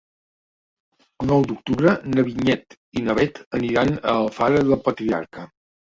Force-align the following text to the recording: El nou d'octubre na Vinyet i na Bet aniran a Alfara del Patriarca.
El 1.23 1.27
nou 1.31 1.43
d'octubre 1.51 1.93
na 2.15 2.25
Vinyet 2.29 2.79
i 3.01 3.05
na 3.09 3.17
Bet 3.21 3.39
aniran 3.59 3.93
a 4.01 4.19
Alfara 4.23 4.65
del 4.71 4.79
Patriarca. 4.89 5.47